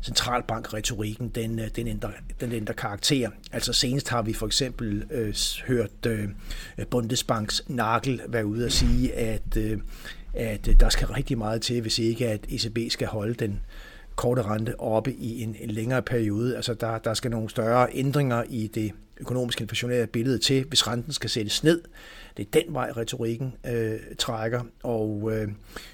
centralbankretorikken, 0.02 1.28
den, 1.28 1.61
den, 1.76 1.87
ændrer, 1.87 2.11
den 2.40 2.52
ændrer 2.52 2.75
karakter. 2.75 3.30
Altså 3.52 3.73
senest 3.73 4.09
har 4.09 4.23
vi 4.23 4.32
for 4.32 4.47
eksempel 4.47 5.04
øh, 5.11 5.35
hørt 5.66 6.06
øh, 6.06 6.28
Bundesbanks 6.90 7.62
Nagel 7.68 8.21
være 8.28 8.47
ude 8.47 8.66
at 8.66 8.73
sige, 8.73 9.14
at, 9.14 9.56
øh, 9.56 9.78
at 10.34 10.68
øh, 10.68 10.80
der 10.80 10.88
skal 10.88 11.06
rigtig 11.06 11.38
meget 11.38 11.62
til, 11.62 11.80
hvis 11.80 11.98
ikke 11.98 12.28
at 12.28 12.46
ECB 12.48 12.78
skal 12.92 13.06
holde 13.06 13.34
den 13.34 13.60
korte 14.16 14.42
rente 14.42 14.80
oppe 14.80 15.12
i 15.12 15.42
en, 15.42 15.56
en 15.60 15.70
længere 15.70 16.02
periode. 16.02 16.56
Altså 16.56 16.74
der, 16.74 16.98
der 16.98 17.14
skal 17.14 17.30
nogle 17.30 17.50
større 17.50 17.88
ændringer 17.92 18.44
i 18.48 18.66
det 18.66 18.92
økonomisk 19.20 19.60
inflationære 19.60 20.06
billede 20.06 20.38
til, 20.38 20.64
hvis 20.68 20.88
renten 20.88 21.12
skal 21.12 21.30
sættes 21.30 21.64
ned. 21.64 21.82
Det 22.36 22.46
er 22.46 22.60
den 22.60 22.74
vej, 22.74 22.92
retorikken 22.96 23.54
øh, 23.66 24.00
trækker, 24.18 24.62
og, 24.82 25.32
øh, 25.32 25.48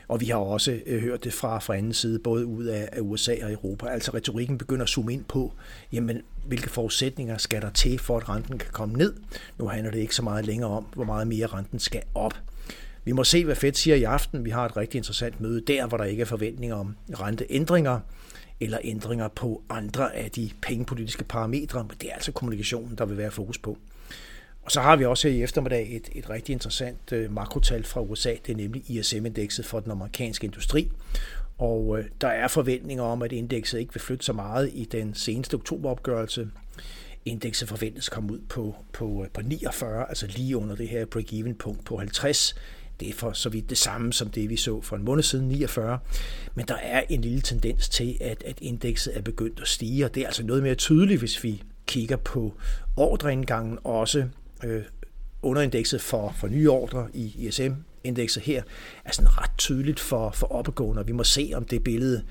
og 0.09 0.21
vi 0.21 0.27
har 0.27 0.37
også 0.37 0.81
øh, 0.87 1.03
hørt 1.03 1.25
det 1.25 1.33
fra, 1.33 1.59
fra 1.59 1.77
anden 1.77 1.93
side, 1.93 2.19
både 2.19 2.47
ud 2.47 2.65
af, 2.65 2.89
af 2.93 3.01
USA 3.01 3.35
og 3.43 3.53
Europa. 3.53 3.87
Altså 3.87 4.11
retorikken 4.15 4.59
begynder 4.59 4.83
at 4.83 4.89
zoome 4.89 5.13
ind 5.13 5.25
på, 5.25 5.53
jamen, 5.93 6.23
hvilke 6.47 6.71
forudsætninger 6.71 7.39
skal 7.39 7.63
der 7.63 7.71
til, 7.71 7.99
for 7.99 8.17
at 8.17 8.29
renten 8.29 8.59
kan 8.59 8.71
komme 8.73 8.95
ned. 8.95 9.15
Nu 9.59 9.69
handler 9.69 9.91
det 9.91 9.99
ikke 9.99 10.15
så 10.15 10.23
meget 10.23 10.47
længere 10.47 10.71
om, 10.71 10.87
hvor 10.95 11.05
meget 11.05 11.27
mere 11.27 11.47
renten 11.47 11.79
skal 11.79 12.03
op. 12.15 12.35
Vi 13.09 13.13
må 13.13 13.25
se, 13.25 13.45
hvad 13.45 13.57
Fed 13.57 13.75
siger 13.75 13.97
i 13.97 14.03
aften. 14.03 14.45
Vi 14.45 14.51
har 14.51 14.65
et 14.67 14.77
rigtig 14.77 14.99
interessant 14.99 15.41
møde 15.41 15.61
der, 15.61 15.87
hvor 15.87 15.99
der 15.99 16.05
ikke 16.05 16.21
er 16.21 16.25
forventninger 16.25 16.77
om 16.77 16.97
renteændringer 17.21 18.01
eller 18.61 18.79
ændringer 18.85 19.29
på 19.29 19.63
andre 19.69 20.17
af 20.17 20.31
de 20.31 20.51
pengepolitiske 20.63 21.25
parametre, 21.25 21.85
men 21.85 21.97
det 22.01 22.11
er 22.11 22.15
altså 22.15 22.33
kommunikationen, 22.33 22.99
der 22.99 23.05
vil 23.05 23.19
være 23.19 23.31
fokus 23.31 23.59
på. 23.59 23.79
Og 24.63 24.71
så 24.71 24.81
har 24.81 24.97
vi 24.97 25.05
også 25.05 25.29
i 25.29 25.43
eftermiddag 25.43 25.97
et, 25.97 26.09
et 26.13 26.31
rigtig 26.31 26.53
interessant 26.53 27.13
øh, 27.13 27.33
makrotal 27.33 27.85
fra 27.85 28.01
USA, 28.01 28.35
det 28.47 28.53
er 28.53 28.57
nemlig 28.57 28.91
ISM-indekset 28.91 29.67
for 29.67 29.81
den 29.81 29.91
amerikanske 29.91 30.45
industri. 30.45 30.91
Og 31.59 31.99
øh, 31.99 32.05
der 32.21 32.29
er 32.29 32.49
forventninger 32.49 33.05
om, 33.05 33.23
at 33.23 33.33
indekset 33.33 33.79
ikke 33.79 33.95
vil 33.95 34.01
flytte 34.01 34.25
så 34.25 34.33
meget 34.33 34.71
i 34.75 34.85
den 34.85 35.15
seneste 35.15 35.55
oktoberopgørelse. 35.55 36.49
Indekset 37.25 37.69
forventes 37.69 38.09
at 38.09 38.13
komme 38.13 38.33
ud 38.33 38.41
på, 38.49 38.77
på, 38.93 39.23
øh, 39.25 39.31
på 39.31 39.43
49, 39.43 40.09
altså 40.09 40.27
lige 40.27 40.57
under 40.57 40.77
det 40.77 40.89
her 40.89 41.05
break-even 41.05 41.55
punkt 41.59 41.85
på 41.85 41.97
50. 41.97 42.55
Det 43.01 43.09
er 43.09 43.13
for 43.13 43.33
så 43.33 43.49
vidt 43.49 43.71
det 43.71 43.79
samme 43.79 44.13
som 44.13 44.31
det, 44.31 44.51
vi 44.51 44.57
så 44.57 44.81
for 44.81 44.97
en 44.97 45.05
måned 45.05 45.23
siden, 45.23 45.49
49. 45.49 45.99
Men 46.55 46.65
der 46.69 46.75
er 46.75 47.03
en 47.09 47.21
lille 47.21 47.41
tendens 47.41 47.89
til, 47.89 48.17
at, 48.21 48.43
at 48.47 48.59
indekset 48.61 49.17
er 49.17 49.23
begyndt 49.23 49.61
at 49.61 49.69
stige, 49.69 50.05
og 50.05 50.15
det 50.15 50.23
er 50.23 50.27
altså 50.27 50.43
noget 50.43 50.63
mere 50.63 50.75
tydeligt, 50.75 51.19
hvis 51.19 51.45
vi 51.45 51.63
kigger 51.87 52.17
på 52.17 52.55
ordreindgangen 52.97 53.79
også 53.85 54.29
øh, 54.65 54.83
underindekset 55.43 56.01
for, 56.01 56.35
for 56.37 56.49
nye 56.49 56.71
ordre 56.71 57.09
i 57.15 57.35
ISM-indekset 57.39 58.43
her, 58.43 58.63
er 59.05 59.13
sådan 59.13 59.39
ret 59.39 59.51
tydeligt 59.59 60.01
for, 60.01 60.31
for 60.31 60.47
opadgående, 60.53 61.01
og 61.01 61.07
vi 61.07 61.13
må 61.13 61.25
se, 61.25 61.53
om 61.55 61.65
det 61.65 61.85
billede 61.85 62.23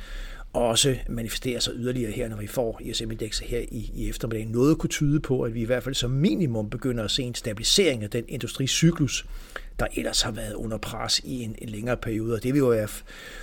også 0.57 0.97
manifesterer 1.09 1.59
sig 1.59 1.73
yderligere 1.75 2.11
her, 2.11 2.29
når 2.29 2.37
vi 2.37 2.47
får 2.47 2.81
ISM-indekset 2.83 3.47
her 3.47 3.59
i, 3.59 3.91
i 3.95 4.09
eftermiddag. 4.09 4.45
Noget 4.45 4.77
kunne 4.77 4.89
tyde 4.89 5.19
på, 5.19 5.41
at 5.41 5.53
vi 5.53 5.61
i 5.61 5.65
hvert 5.65 5.83
fald 5.83 5.95
som 5.95 6.11
minimum 6.11 6.69
begynder 6.69 7.03
at 7.03 7.11
se 7.11 7.23
en 7.23 7.35
stabilisering 7.35 8.03
af 8.03 8.09
den 8.09 8.25
industricyklus, 8.27 9.25
der 9.79 9.87
ellers 9.95 10.21
har 10.21 10.31
været 10.31 10.53
under 10.53 10.77
pres 10.77 11.19
i 11.19 11.43
en, 11.43 11.55
en 11.57 11.69
længere 11.69 11.97
periode. 11.97 12.35
Og 12.35 12.43
det 12.43 12.53
vil 12.53 12.59
jo 12.59 12.67
være 12.67 12.87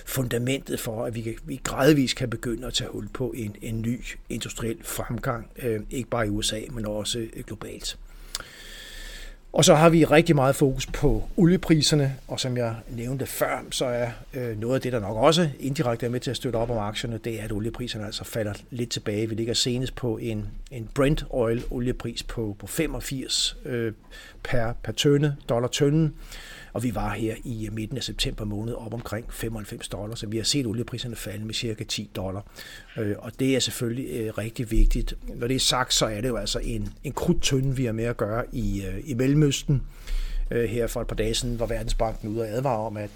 fundamentet 0.05 0.79
for, 0.79 1.05
at 1.05 1.15
vi, 1.15 1.21
kan, 1.21 1.35
vi 1.45 1.61
gradvist 1.63 2.15
kan 2.15 2.29
begynde 2.29 2.67
at 2.67 2.73
tage 2.73 2.89
hul 2.89 3.07
på 3.13 3.33
en, 3.35 3.55
en 3.61 3.81
ny 3.81 4.01
industriel 4.29 4.77
fremgang, 4.83 5.47
øh, 5.63 5.79
ikke 5.91 6.09
bare 6.09 6.27
i 6.27 6.29
USA, 6.29 6.59
men 6.71 6.85
også 6.85 7.19
øh, 7.19 7.43
globalt. 7.47 7.97
Og 9.55 9.65
så 9.65 9.75
har 9.75 9.89
vi 9.89 10.05
rigtig 10.05 10.35
meget 10.35 10.55
fokus 10.55 10.85
på 10.85 11.23
oliepriserne, 11.37 12.15
og 12.27 12.39
som 12.39 12.57
jeg 12.57 12.75
nævnte 12.89 13.25
før, 13.25 13.65
så 13.71 13.85
er 13.85 14.09
øh, 14.33 14.59
noget 14.59 14.75
af 14.75 14.81
det, 14.81 14.91
der 14.91 14.99
nok 14.99 15.17
også 15.17 15.49
indirekte 15.59 16.05
er 16.05 16.09
med 16.09 16.19
til 16.19 16.31
at 16.31 16.37
støtte 16.37 16.57
op 16.57 16.69
om 16.69 16.77
aktierne, 16.77 17.19
det 17.23 17.39
er, 17.39 17.43
at 17.43 17.51
oliepriserne 17.51 18.05
altså 18.05 18.23
falder 18.23 18.53
lidt 18.71 18.89
tilbage. 18.89 19.29
Vi 19.29 19.35
ligger 19.35 19.53
senest 19.53 19.95
på 19.95 20.17
en, 20.17 20.47
en 20.71 20.89
Brent 20.93 21.25
oil 21.29 21.63
oliepris 21.71 22.23
på, 22.23 22.55
på 22.59 22.67
85 22.67 23.57
øh, 23.65 23.93
per, 24.43 24.73
per 24.83 24.91
tønde, 24.91 25.35
dollar 25.49 25.67
tønden, 25.67 26.13
og 26.75 26.83
vi 26.83 26.95
var 26.95 27.13
her 27.13 27.35
i 27.43 27.67
øh, 27.67 27.73
midten 27.73 27.97
af 27.97 28.03
september 28.03 28.45
måned 28.45 28.73
op 28.73 28.93
omkring 28.93 29.25
95 29.33 29.87
dollar, 29.87 30.15
så 30.15 30.27
vi 30.27 30.37
har 30.37 30.43
set 30.43 30.65
oliepriserne 30.65 31.15
falde 31.15 31.45
med 31.45 31.53
cirka 31.53 31.83
10 31.83 32.09
dollar. 32.15 32.45
Øh, 32.97 33.15
og 33.17 33.31
det 33.39 33.55
er 33.55 33.59
selvfølgelig 33.59 34.07
øh, 34.11 34.37
rigtig 34.37 34.71
vigtigt. 34.71 35.13
Når 35.35 35.47
det 35.47 35.55
er 35.55 35.59
sagt, 35.59 35.93
så 35.93 36.05
er 36.05 36.21
det 36.21 36.27
jo 36.27 36.35
altså 36.35 36.59
en, 36.59 36.89
en 37.03 37.11
krudtønde, 37.11 37.75
vi 37.75 37.85
har 37.85 37.91
med 37.91 38.03
at 38.03 38.17
gøre 38.17 38.43
i, 38.51 38.85
øh, 38.85 39.01
i 39.05 39.13
Mellemøsten. 39.13 39.81
Her 40.51 40.87
for 40.87 41.01
et 41.01 41.07
par 41.07 41.15
dage 41.15 41.33
siden 41.33 41.59
var 41.59 41.65
Verdensbanken 41.65 42.29
ude 42.29 42.41
og 42.41 42.47
advare 42.47 42.79
om, 42.79 42.97
at 42.97 43.09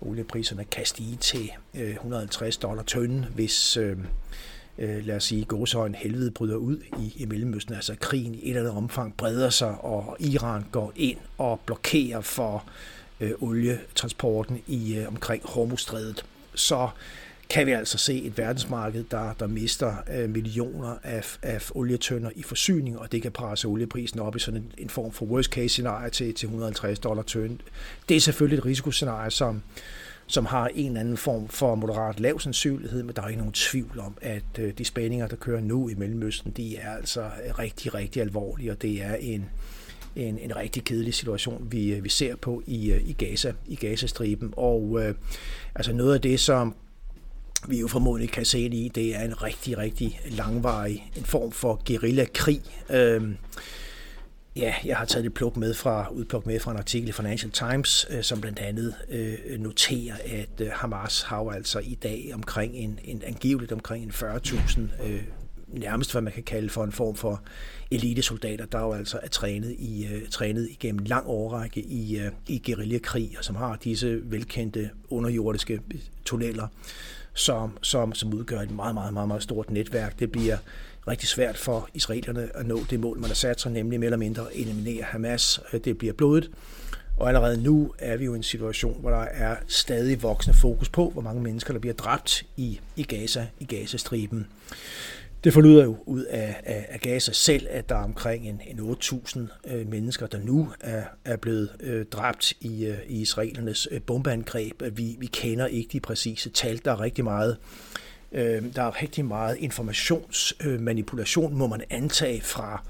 oliepriserne 0.00 0.64
kan 0.64 0.86
stige 0.86 1.16
til 1.16 1.50
150 1.74 2.56
dollar 2.56 2.82
tønden, 2.82 3.24
hvis 3.34 3.78
lad 4.78 5.16
os 5.16 5.24
sige, 5.24 5.44
gåsehøjen 5.44 5.94
helvede 5.94 6.30
bryder 6.30 6.56
ud 6.56 6.78
i, 6.98 7.22
i 7.22 7.26
Mellemøsten. 7.26 7.74
Altså 7.74 7.94
krigen 8.00 8.34
i 8.34 8.38
et 8.42 8.48
eller 8.48 8.60
andet 8.60 8.76
omfang 8.76 9.16
breder 9.16 9.50
sig, 9.50 9.80
og 9.80 10.16
Iran 10.20 10.64
går 10.72 10.92
ind 10.96 11.18
og 11.38 11.60
blokerer 11.66 12.20
for 12.20 12.64
øh, 13.20 13.32
olietransporten 13.40 14.62
i 14.66 14.96
øh, 14.96 15.08
omkring 15.08 15.42
Hormuzstrædet, 15.44 16.24
så 16.54 16.88
kan 17.52 17.66
vi 17.66 17.72
altså 17.72 17.98
se 17.98 18.22
et 18.22 18.38
verdensmarked, 18.38 19.04
der, 19.10 19.32
der 19.32 19.46
mister 19.46 19.96
øh, 20.14 20.30
millioner 20.30 20.96
af, 21.02 21.38
af 21.42 21.70
olietønder 21.74 22.30
i 22.36 22.42
forsyning, 22.42 22.98
og 22.98 23.12
det 23.12 23.22
kan 23.22 23.32
presse 23.32 23.68
olieprisen 23.68 24.20
op 24.20 24.36
i 24.36 24.38
sådan 24.38 24.60
en, 24.60 24.72
en 24.78 24.90
form 24.90 25.12
for 25.12 25.26
worst 25.26 25.50
case 25.50 25.68
scenarie 25.68 26.10
til, 26.10 26.34
til 26.34 26.46
150 26.46 26.98
dollar 26.98 27.22
tønd. 27.22 27.58
Det 28.08 28.16
er 28.16 28.20
selvfølgelig 28.20 28.58
et 28.58 28.64
risikoscenarie, 28.64 29.30
som, 29.30 29.62
som 30.26 30.46
har 30.46 30.68
en 30.74 30.86
eller 30.86 31.00
anden 31.00 31.16
form 31.16 31.48
for 31.48 31.74
moderat 31.74 32.20
lav 32.20 32.40
sandsynlighed, 32.40 33.02
men 33.02 33.16
der 33.16 33.22
er 33.22 33.28
ikke 33.28 33.38
nogen 33.38 33.52
tvivl 33.52 33.98
om, 33.98 34.16
at 34.22 34.58
øh, 34.58 34.72
de 34.78 34.84
spændinger, 34.84 35.26
der 35.26 35.36
kører 35.36 35.60
nu 35.60 35.88
i 35.88 35.94
Mellemøsten, 35.94 36.52
de 36.52 36.76
er 36.76 36.96
altså 36.96 37.20
øh, 37.20 37.58
rigtig, 37.58 37.94
rigtig 37.94 38.22
alvorlige, 38.22 38.70
og 38.70 38.82
det 38.82 39.02
er 39.02 39.14
en, 39.14 39.50
en, 40.16 40.38
en 40.38 40.56
rigtig 40.56 40.84
kedelig 40.84 41.14
situation, 41.14 41.68
vi, 41.70 42.00
vi 42.00 42.08
ser 42.08 42.36
på 42.36 42.62
i, 42.66 42.92
øh, 42.92 43.08
i 43.08 43.12
Gaza, 43.12 43.52
i 43.66 43.74
Gazastriben. 43.74 44.54
Og 44.56 45.02
øh, 45.02 45.14
altså 45.74 45.92
noget 45.92 46.14
af 46.14 46.20
det, 46.20 46.40
som 46.40 46.74
vi 47.68 47.80
jo 47.80 47.88
formodentlig 47.88 48.30
kan 48.30 48.44
se 48.44 48.64
det 48.64 48.74
i, 48.74 48.90
det 48.94 49.16
er 49.16 49.20
en 49.20 49.42
rigtig, 49.42 49.78
rigtig 49.78 50.20
langvarig 50.30 51.10
en 51.16 51.24
form 51.24 51.52
for 51.52 51.82
guerillakrig. 51.86 52.60
Øh, 52.90 53.22
Ja, 54.56 54.74
jeg 54.84 54.96
har 54.96 55.04
taget 55.04 55.24
det 55.24 55.34
pluk 55.34 55.56
med 55.56 55.74
fra, 55.74 56.08
udpluk 56.10 56.46
med 56.46 56.60
fra 56.60 56.70
en 56.70 56.76
artikel 56.76 57.08
i 57.08 57.12
Financial 57.12 57.50
Times, 57.50 58.06
øh, 58.10 58.22
som 58.22 58.40
blandt 58.40 58.58
andet 58.58 58.94
øh, 59.08 59.60
noterer, 59.60 60.14
at 60.24 60.60
øh, 60.60 60.70
Hamas 60.72 61.22
har 61.22 61.50
altså 61.50 61.78
i 61.78 61.94
dag 62.02 62.30
omkring 62.34 62.74
en, 62.74 62.98
en 63.04 63.22
angiveligt 63.26 63.72
omkring 63.72 64.04
en 64.04 64.10
40.000 64.10 64.80
øh, 65.06 65.22
nærmest 65.72 66.12
hvad 66.12 66.22
man 66.22 66.32
kan 66.32 66.42
kalde 66.42 66.68
for 66.68 66.84
en 66.84 66.92
form 66.92 67.16
for 67.16 67.42
elitesoldater, 67.90 68.66
der 68.66 68.80
jo 68.80 68.92
altså 68.92 69.20
er 69.22 69.28
trænet, 69.28 69.76
i, 69.78 70.08
uh, 70.14 70.28
trænet 70.28 70.68
igennem 70.70 71.04
lang 71.04 71.26
årrække 71.26 71.80
i, 71.80 72.20
uh, 72.20 72.32
i 72.46 72.62
guerillakrig, 72.66 73.34
og 73.38 73.44
som 73.44 73.56
har 73.56 73.76
disse 73.76 74.20
velkendte 74.24 74.90
underjordiske 75.10 75.80
tunneller, 76.24 76.66
som, 77.34 77.78
som, 77.82 78.14
som 78.14 78.34
udgør 78.34 78.60
et 78.60 78.70
meget, 78.70 78.94
meget, 78.94 79.12
meget, 79.12 79.28
meget 79.28 79.42
stort 79.42 79.70
netværk. 79.70 80.18
Det 80.18 80.32
bliver 80.32 80.56
rigtig 81.08 81.28
svært 81.28 81.58
for 81.58 81.88
israelerne 81.94 82.50
at 82.54 82.66
nå 82.66 82.80
det 82.90 83.00
mål, 83.00 83.18
man 83.18 83.30
har 83.30 83.34
sat 83.34 83.60
sig, 83.60 83.72
nemlig 83.72 84.00
mere 84.00 84.06
eller 84.06 84.16
mindre 84.16 84.56
eliminere 84.56 85.02
Hamas. 85.02 85.60
Det 85.84 85.98
bliver 85.98 86.12
blodet, 86.12 86.50
og 87.16 87.28
allerede 87.28 87.62
nu 87.62 87.94
er 87.98 88.16
vi 88.16 88.24
jo 88.24 88.34
i 88.34 88.36
en 88.36 88.42
situation, 88.42 89.00
hvor 89.00 89.10
der 89.10 89.16
er 89.16 89.56
stadig 89.68 90.22
voksende 90.22 90.58
fokus 90.58 90.88
på, 90.88 91.10
hvor 91.10 91.22
mange 91.22 91.42
mennesker, 91.42 91.72
der 91.72 91.80
bliver 91.80 91.94
dræbt 91.94 92.44
i, 92.56 92.80
i 92.96 93.02
Gaza, 93.02 93.46
i 93.60 93.64
Gazastriben. 93.64 94.46
Det 95.44 95.52
forlyder 95.52 95.84
jo 95.84 95.96
ud 96.06 96.24
af, 96.24 96.60
af, 96.64 96.86
af 96.88 97.00
Gaza 97.00 97.32
selv, 97.32 97.66
at 97.70 97.88
der 97.88 97.94
er 97.94 98.04
omkring 98.04 98.48
en, 98.48 98.60
en 98.66 98.96
8.000 99.02 99.40
øh, 99.72 99.88
mennesker, 99.88 100.26
der 100.26 100.38
nu 100.38 100.68
er, 100.80 101.02
er 101.24 101.36
blevet 101.36 101.70
øh, 101.80 102.06
dræbt 102.06 102.52
i, 102.60 102.86
øh, 102.86 102.98
i 103.08 103.20
israelernes 103.20 103.88
øh, 103.90 104.02
bombeangreb. 104.02 104.82
Vi, 104.92 105.16
vi 105.18 105.26
kender 105.26 105.66
ikke 105.66 105.88
de 105.92 106.00
præcise 106.00 106.50
tal. 106.50 106.80
Der 106.84 106.92
er 106.92 107.00
rigtig 107.00 107.24
meget, 107.24 107.56
øh, 108.32 108.62
der 108.74 108.82
er 108.82 109.02
rigtig 109.02 109.24
meget 109.24 109.56
informationsmanipulation, 109.58 111.52
øh, 111.52 111.58
må 111.58 111.66
man 111.66 111.82
antage 111.90 112.40
fra, 112.40 112.84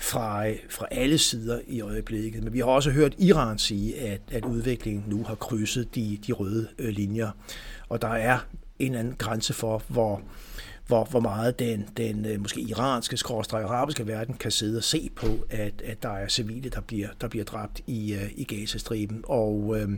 fra, 0.00 0.48
øh, 0.48 0.56
fra 0.70 0.86
alle 0.90 1.18
sider 1.18 1.60
i 1.66 1.80
øjeblikket. 1.80 2.44
Men 2.44 2.52
vi 2.52 2.58
har 2.58 2.66
også 2.66 2.90
hørt 2.90 3.14
Iran 3.18 3.58
sige, 3.58 4.00
at, 4.00 4.20
at 4.30 4.44
udviklingen 4.44 5.04
nu 5.06 5.24
har 5.24 5.34
krydset 5.34 5.94
de, 5.94 6.18
de 6.26 6.32
røde 6.32 6.68
øh, 6.78 6.88
linjer. 6.88 7.30
Og 7.88 8.02
der 8.02 8.08
er 8.08 8.38
en 8.78 8.86
eller 8.86 9.00
anden 9.00 9.14
grænse 9.18 9.52
for, 9.52 9.82
hvor 9.88 10.22
hvor, 10.86 11.04
hvor 11.04 11.20
meget 11.20 11.58
den, 11.58 11.88
den 11.96 12.26
øh, 12.26 12.40
måske 12.40 12.60
iranske, 12.60 13.16
skråstrej 13.16 13.62
arabiske 13.62 14.06
verden 14.06 14.34
kan 14.34 14.50
sidde 14.50 14.78
og 14.78 14.84
se 14.84 15.10
på, 15.16 15.26
at, 15.50 15.82
at 15.84 16.02
der 16.02 16.10
er 16.10 16.28
civile, 16.28 16.70
der 16.70 16.80
bliver, 16.80 17.08
der 17.20 17.28
bliver 17.28 17.44
dræbt 17.44 17.80
i, 17.86 18.14
øh, 18.14 18.30
i 18.36 18.44
Gazastriben. 18.44 19.24
Og 19.24 19.76
øh, 19.80 19.88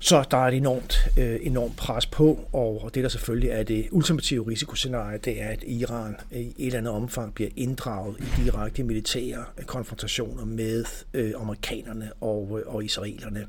så 0.00 0.24
der 0.30 0.36
er 0.36 0.48
et 0.48 0.54
enormt, 0.54 1.08
øh, 1.18 1.38
enormt 1.42 1.76
pres 1.76 2.06
på, 2.06 2.48
og 2.52 2.90
det 2.94 3.02
der 3.02 3.08
selvfølgelig 3.08 3.50
er 3.50 3.62
det 3.62 3.88
ultimative 3.90 4.48
risikoscenarie, 4.48 5.18
det 5.18 5.42
er, 5.42 5.48
at 5.48 5.64
Iran 5.66 6.16
øh, 6.32 6.40
i 6.40 6.54
et 6.58 6.66
eller 6.66 6.78
andet 6.78 6.92
omfang 6.92 7.34
bliver 7.34 7.50
inddraget 7.56 8.16
i 8.20 8.44
direkte 8.44 8.82
militære 8.82 9.44
konfrontationer 9.66 10.44
med 10.44 10.84
øh, 11.14 11.32
amerikanerne 11.40 12.10
og, 12.20 12.62
og 12.66 12.84
israelerne. 12.84 13.46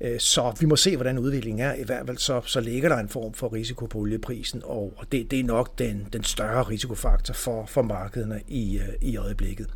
Øh, 0.00 0.20
så 0.20 0.52
vi 0.60 0.66
må 0.66 0.76
se, 0.76 0.96
hvordan 0.96 1.18
udviklingen 1.18 1.66
er. 1.66 1.74
I 1.74 1.82
hvert 1.82 2.06
fald 2.06 2.18
så, 2.18 2.40
så 2.46 2.60
ligger 2.60 2.88
der 2.88 2.96
en 2.96 3.08
form 3.08 3.34
for 3.34 3.52
risiko 3.52 3.86
på 3.86 3.98
olieprisen, 3.98 4.62
og 4.64 4.92
det, 5.12 5.30
det 5.30 5.40
er 5.40 5.44
nok 5.44 5.78
den, 5.78 6.08
den 6.12 6.24
større 6.24 6.62
risikofaktor 6.62 7.34
for, 7.34 7.66
for 7.66 7.82
markederne 7.82 8.40
i, 8.48 8.78
øh, 8.78 8.88
i 9.00 9.16
øjeblikket. 9.16 9.66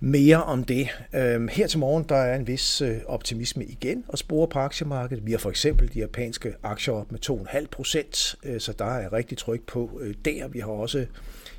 Mere 0.00 0.42
om 0.42 0.64
det. 0.64 0.88
Øhm, 1.14 1.48
her 1.48 1.66
til 1.66 1.78
morgen 1.78 2.04
der 2.08 2.16
er 2.16 2.36
en 2.36 2.46
vis 2.46 2.80
øh, 2.80 2.96
optimisme 3.06 3.64
igen 3.64 4.04
og 4.08 4.18
spore 4.18 4.48
på 4.48 4.58
aktiemarkedet. 4.58 5.26
Vi 5.26 5.30
har 5.30 5.38
for 5.38 5.50
eksempel 5.50 5.94
de 5.94 5.98
japanske 5.98 6.54
aktier 6.62 6.94
op 6.94 7.12
med 7.12 7.30
2,5 7.30 7.66
procent, 7.66 8.16
så 8.58 8.74
der 8.78 8.84
er 8.84 9.12
rigtig 9.12 9.38
tryk 9.38 9.66
på 9.66 10.00
der. 10.24 10.48
Vi 10.48 10.58
har 10.58 10.66
også 10.66 11.06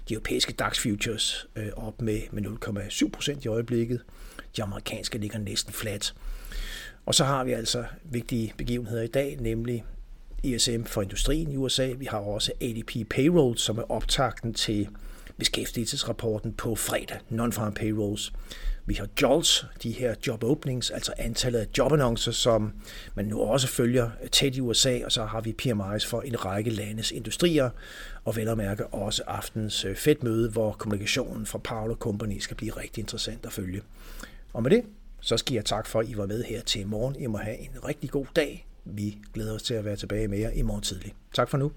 de 0.09 0.13
europæiske 0.13 0.53
DAX 0.53 0.79
futures 0.79 1.47
op 1.75 2.01
med, 2.01 2.21
med 2.31 2.43
0,7 2.43 3.09
procent 3.09 3.45
i 3.45 3.47
øjeblikket. 3.47 4.01
De 4.57 4.63
amerikanske 4.63 5.17
ligger 5.17 5.39
næsten 5.39 5.73
flat. 5.73 6.13
Og 7.05 7.15
så 7.15 7.23
har 7.23 7.43
vi 7.43 7.51
altså 7.51 7.83
vigtige 8.03 8.53
begivenheder 8.57 9.03
i 9.03 9.07
dag, 9.07 9.37
nemlig 9.39 9.85
ISM 10.43 10.83
for 10.83 11.01
industrien 11.01 11.51
i 11.51 11.57
USA. 11.57 11.93
Vi 11.97 12.05
har 12.05 12.17
også 12.17 12.51
ADP 12.61 13.09
Payroll, 13.09 13.57
som 13.57 13.77
er 13.77 13.91
optakten 13.91 14.53
til 14.53 14.89
beskæftigelsesrapporten 15.37 16.53
på 16.53 16.75
fredag, 16.75 17.17
non-farm 17.31 17.73
payrolls. 17.73 18.33
Vi 18.85 18.93
har 18.93 19.07
JOLTS, 19.21 19.65
de 19.83 19.91
her 19.91 20.15
job 20.27 20.43
openings, 20.43 20.91
altså 20.91 21.13
antallet 21.17 21.59
af 21.59 21.67
jobannoncer, 21.77 22.31
som 22.31 22.73
man 23.15 23.25
nu 23.25 23.41
også 23.41 23.67
følger 23.67 24.09
tæt 24.31 24.55
i 24.55 24.61
USA, 24.61 24.99
og 25.05 25.11
så 25.11 25.25
har 25.25 25.41
vi 25.41 25.53
PMIs 25.53 26.05
for 26.05 26.21
en 26.21 26.45
række 26.45 26.69
landes 26.69 27.11
industrier, 27.11 27.69
og 28.25 28.35
vel 28.35 28.47
at 28.47 28.57
mærke 28.57 28.87
også 28.87 29.23
aftens 29.27 29.85
øh, 29.85 30.15
møde, 30.21 30.49
hvor 30.49 30.71
kommunikationen 30.71 31.45
fra 31.45 31.57
Paolo 31.57 31.95
Company 31.95 32.39
skal 32.39 32.57
blive 32.57 32.71
rigtig 32.71 33.01
interessant 33.01 33.45
at 33.45 33.53
følge. 33.53 33.81
Og 34.53 34.63
med 34.63 34.71
det, 34.71 34.83
så 35.23 35.37
skal 35.37 35.53
jeg 35.55 35.65
tak 35.65 35.87
for, 35.87 35.99
at 35.99 36.09
I 36.09 36.17
var 36.17 36.25
med 36.25 36.43
her 36.43 36.61
til 36.61 36.87
morgen. 36.87 37.15
I 37.15 37.27
må 37.27 37.37
have 37.37 37.57
en 37.57 37.87
rigtig 37.87 38.09
god 38.09 38.25
dag. 38.35 38.67
Vi 38.85 39.17
glæder 39.33 39.55
os 39.55 39.63
til 39.63 39.73
at 39.73 39.85
være 39.85 39.95
tilbage 39.95 40.27
med 40.27 40.37
jer 40.37 40.49
i 40.49 40.61
morgen 40.61 40.81
tidlig. 40.81 41.13
Tak 41.33 41.49
for 41.49 41.57
nu. 41.57 41.71